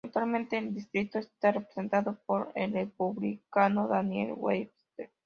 [0.03, 5.11] Actualmente el distrito está representado por el Republicano Daniel Webster.